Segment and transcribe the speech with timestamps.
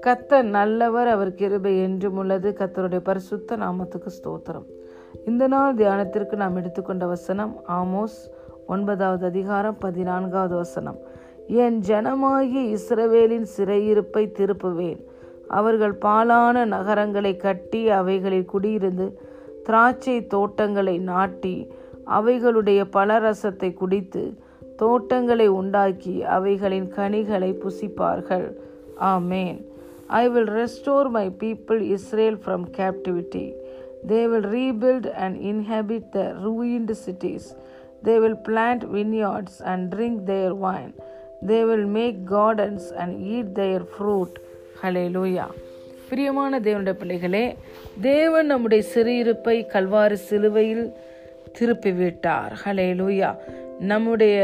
[0.00, 2.54] கத்தர் நல்லவர் அவர் கிருபை என்றும் உள்ளது.
[2.58, 4.64] கத்தருடைய பரிசுத்த நாமத்துக்கு ஸ்தோத்திரம்.
[5.26, 8.30] இந்த நாள் தியானத்திற்கு நாம் எடுத்துக்கொண்ட வசனம் ஆமோஸ்
[8.66, 10.98] ஒன்பதாவது அதிகாரம் பதினான்காவது வசனம்.
[11.46, 15.04] என் ஜனமாகி இஸ்ரவேலின் சிறையிருப்பை திருப்புவேன்.
[15.48, 19.12] அவர்கள் பாலான நகரங்களை கட்டி அவைகளில் குடியிருந்து
[19.62, 21.72] திராட்சை தோட்டங்களை நாட்டி
[22.06, 24.48] அவைகளுடைய பலரசத்தை குடித்து
[24.80, 28.46] தோட்டங்களை உண்டாக்கி அவைகளின் கனிகளை புசிப்பார்கள்
[29.10, 29.58] ஆமேன்
[30.08, 33.46] I will restore my people Israel from captivity
[34.06, 37.48] they will rebuild and inhabit the ruined cities
[38.04, 40.92] they will plant vineyards and drink their wine
[41.46, 44.38] they will make gardens and eat their fruit
[45.08, 45.46] hallelujah
[46.08, 47.44] பிரியமான தேவனுடைய பிள்ளைகளே
[48.00, 50.86] தேவன் நம்முடைய சிறு சிறியிருப்பை கல்வாறு சிலுவையில்
[51.58, 53.30] திருப்பிவிட்டார் ஹலே லூயா
[53.90, 54.36] நம்முடைய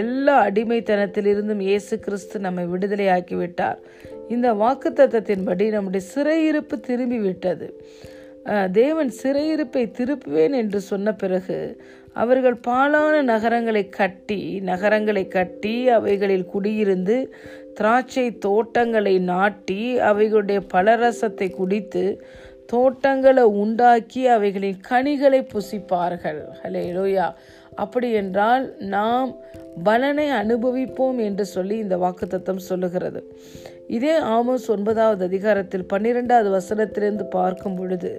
[0.00, 3.78] எல்லா அடிமைத்தனத்திலிருந்தும் இயேசு கிறிஸ்து நம்மை விடுதலையாக்கி விட்டார்.
[4.28, 7.66] இந்த வாக்கு தத்தத்தின்படி நம்முடைய சிறையிருப்பு திரும்பி விட்டது.
[8.72, 11.58] தேவன் சிறையிருப்பை திருப்புவேன் என்று சொன்ன பிறகு
[12.22, 17.16] அவர்கள் பாலான நகரங்களை கட்டி நகரங்களை கட்டி அவைகளில் குடியிருந்து
[17.78, 22.04] திராட்சை தோட்டங்களை நாட்டி அவைகளுடைய பலரசத்தை குடித்து
[22.68, 26.40] தோட்டங்களை உண்டாக்கி அவைகளின் கனிகளை புசிப்பார்கள்.
[26.62, 27.26] ஹலே லோயா
[27.74, 29.30] அப்படி என்றால் நாம்
[29.84, 33.20] பலனை அனுபவிப்போம் என்று சொல்லி இந்த வாக்குத்தத்தம் சொல்லுகிறது.
[33.88, 38.12] இதே ஆமோஸ் ஒன்பதாவது அதிகாரத்தில் பன்னிரெண்டாவது வசனத்திலிருந்து பார்க்கும் பொழுது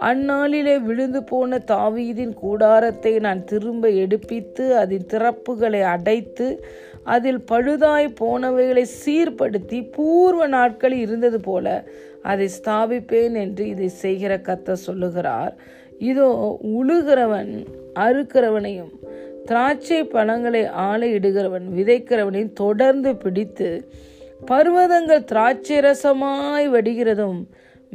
[0.00, 6.46] அந்நாளிலே விழுந்து போன தாவீதின் கூடாரத்தை நான் திரும்ப எடுப்பித்து அதன் திறப்புகளை அடைத்து
[7.04, 11.66] அதில் பழுதாய் போனவைகளை சீர்படுத்தி பூர்வ நாட்களில் இருந்தது போல
[12.22, 15.54] அதை ஸ்தாபிப்பேன் என்று இதை செய்கிற கத்த சொல்லுகிறார்.
[15.98, 17.52] இதோ உழுகிறவன்
[17.94, 18.92] அறுக்கிறவனையும்
[19.44, 23.88] திராட்சை பழங்களை ஆலையிடுகிறவன் விதைக்கிறவனையும் தொடர்ந்து பிடித்து
[24.50, 27.40] பர்வதங்கள் திராட்சை ரசமாய் வடிகிறதும்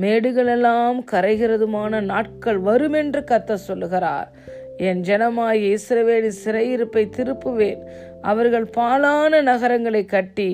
[0.00, 4.28] மேடுகளெல்லாம் கரைகிறதுமான நாட்கள் வரும் என்று கத்த சொல்லுகிறார்.
[4.76, 7.82] என் ஜனமாய் இஸ்ரவேலின் சிறையிருப்பை திருப்புவேன்.
[8.30, 10.50] அவர்கள் பாலான நகரங்களை கட்டி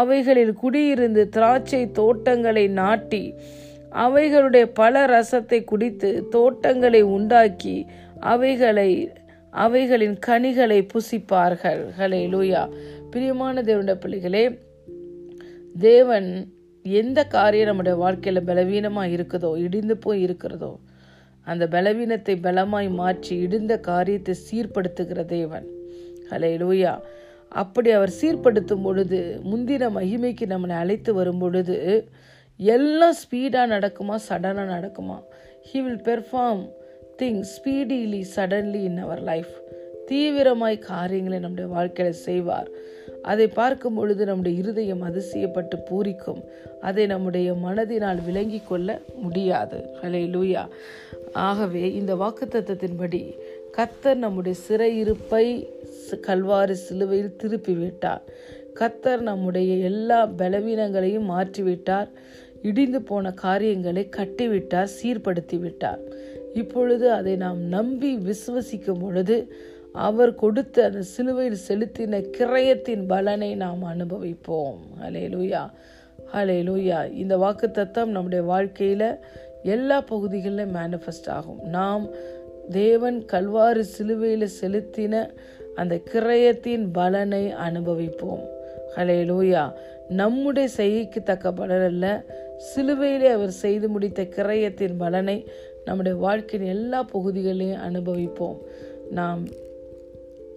[0.00, 3.24] அவைகளில் குடியிருந்து திராட்சை தோட்டங்களை நாட்டி
[4.04, 7.76] அவைகளுடைய பல ரசத்தை குடித்து தோட்டங்களை உண்டாக்கி
[8.32, 8.90] அவைகளை
[9.64, 11.82] அவைகளின் கனிகளை புசிப்பார்கள்.
[11.98, 12.62] ஹலே லூயா
[13.10, 14.44] பிரியமான தேவனுடைய பிள்ளைகளே
[15.80, 16.28] தேவன்
[16.84, 20.72] எந்த காரியம் நம்முடைய வாழ்க்கையில் பலவீனமாக இருக்குதோ இடிந்து போய் இருக்கிறதோ
[21.46, 25.66] அந்த பலவீனத்தை பலமாய் மாற்றி இடிந்த காரியத்தை சீர்படுத்துகிற தேவன்.
[26.30, 27.00] ஹலே லூயா
[27.48, 32.08] அப்படி அவர் சீர்படுத்தும் பொழுது முந்தின மகிமைக்கு நம்மளை அழைத்து வரும் பொழுது
[32.56, 35.22] எல்லாம் ஸ்பீடாக நடக்குமா சடனாக நடக்குமா?
[35.72, 36.68] He will perform
[37.22, 39.62] things speedily suddenly in our life
[40.10, 42.68] தீவிரமாய் காரியங்களை நம்முடைய வாழ்க்கையில் செய்வார்.
[43.22, 46.42] அதை பார்க்கும் பொழுது நம்முடைய இருதயம் அதிசயப்பட்டு பூரிக்கும்.
[46.80, 49.90] அதை நம்முடைய மனதினால் விளங்கி கொள்ள முடியாது.
[50.02, 50.68] ஹலே லூயா
[51.32, 53.34] ஆகவே இந்த வாக்குத்தத்தின்படி
[53.76, 55.46] கத்தர் நம்முடைய சிறையிருப்பை
[56.20, 58.24] கல்வாறு சிலுவையில் திருப்பி விட்டார்
[58.80, 62.08] கத்தர் நம்முடைய எல்லா பலவீனங்களையும் மாற்றிவிட்டார்.
[62.62, 66.02] இடிந்து போன காரியங்களை கட்டிவிட்டார் சீர்படுத்தி விட்டார்
[66.54, 69.36] இப்பொழுது அதை நாம் நம்பி விசுவசிக்கும் பொழுது
[69.92, 74.78] அவர் கொடுத்த அந்த சிலுவையில் செலுத்தின கிரயத்தின் பலனை நாம் அனுபவிப்போம்.
[75.02, 75.62] ஹலே லூயா
[76.34, 79.08] ஹலே லூயா இந்த வாக்கு தத்தம் நம்முடைய வாழ்க்கையில்
[79.62, 81.60] எல்லா பகுதிகளிலும் மேனிஃபெஸ்ட் ஆகும்.
[81.76, 82.06] நாம்
[82.70, 85.30] தேவன் கல்வாறு சிலுவையில் செலுத்தின
[85.74, 88.42] அந்த கிரயத்தின் பலனை அனுபவிப்போம்.
[88.96, 89.72] ஹலே லூயா
[90.08, 92.24] நம்முடைய செய்கைக்கு தக்க பலன் அல்ல.
[92.76, 95.46] சிலுவையிலே அவர் செய்து முடித்த கிரயத்தின் பலனை
[95.84, 98.58] நம்முடைய வாழ்க்கையின் எல்லா பகுதிகளையும் அனுபவிப்போம்.
[99.10, 99.44] நாம்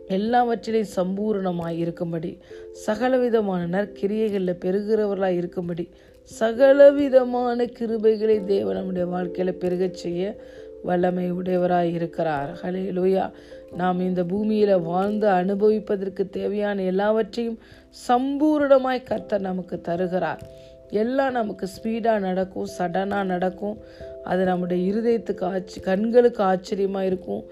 [0.08, 2.38] எல்லாவற்றிலையும் சம்பூர்ணமாய் இருக்கும்படி
[2.72, 5.90] சகலவிதமான நற்கிரியைகளில் பெருகிறவர்களாக இருக்கும்படி
[6.24, 10.36] சகலவிதமான கிருபைகளை தேவன் நம்முடைய வாழ்க்கையில் பெருகச் செய்ய
[10.84, 13.32] வல்லமை உடையவராய் இருக்கிறார் ஹலே லூயா
[13.76, 17.60] நாம் இந்த பூமியில் வாழ்ந்து அனுபவிப்பதற்கு தேவையான எல்லாவற்றையும்
[18.08, 20.42] சம்பூர்ணமாய் கர்த்தர் நமக்கு தருகிறார்.
[20.90, 23.78] எல்லாம் நமக்கு ஸ்பீடாக நடக்கும் சடனாக நடக்கும்.
[24.24, 27.44] அது நம்முடைய இருதயத்துக்கு ஆச்சு கண்களுக்கு ஆச்சரியமாக இருக்கும்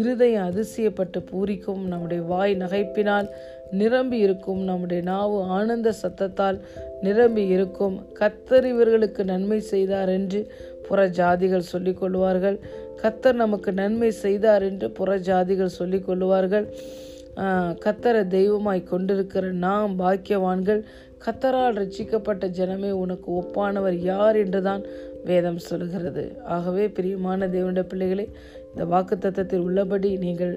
[0.00, 3.28] இருதயம் அதிசயப்பட்டு பூரிக்கும் நம்முடைய வாய் நகைப்பினால்
[3.80, 6.58] நிரம்பி இருக்கும் நம்முடைய நாவு ஆனந்த சத்தத்தால்
[7.06, 7.96] நிரம்பி இருக்கும்.
[8.20, 10.40] கத்தர் இவர்களுக்கு நன்மை செய்தார் என்று
[10.88, 12.58] புற ஜாதிகள் சொல்லிக் கொள்வார்கள்.
[13.02, 16.66] கத்தர் நமக்கு நன்மை செய்தார் என்று புற ஜாதிகள் சொல்லிக் கொள்வார்கள்.
[17.84, 20.82] கத்தரை தெய்வமாய் கொண்டிருக்கிற நாம் பாக்கியவான்கள்
[21.24, 24.82] கத்தரால் ரட்சிக்கப்பட்ட ஜனமே உனக்கு ஒப்பானவர் யார் என்றுதான்
[25.28, 26.24] வேதம் சொல்கிறது
[26.56, 28.26] ஆகவே பிரியமான தேவனுடைய பிள்ளைகளே
[28.70, 30.54] இந்த வாக்கு தத்தத்தில் உள்ளபடி நீங்கள்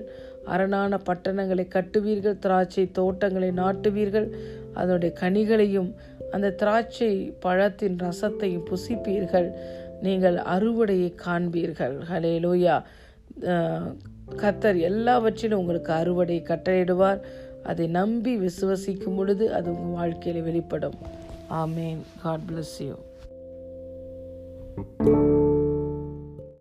[0.53, 4.27] அரணான பட்டணங்களை கட்டுவீர்கள் திராட்சை தோட்டங்களை நாட்டுவீர்கள்
[4.79, 5.89] அதனுடைய கனிகளையும்
[6.33, 7.11] அந்த திராட்சை
[7.45, 9.49] பழத்தின் ரசத்தையும் புசிப்பீர்கள்.
[10.05, 11.95] நீங்கள் அறுவடையை காண்பீர்கள்.
[12.09, 12.75] ஹலே லோயா
[14.41, 17.19] கத்தர் எல்லாவற்றிலும் உங்களுக்கு அறுவடை கட்டளையிடுவார்.
[17.69, 20.97] அதை நம்பி விசுவசிக்கும் பொழுது அது உங்கள் வாழ்க்கையில் வெளிப்படும்.
[21.61, 22.01] ஆமேன்.
[22.23, 22.95] God bless you
[24.75, 25.24] Thank you.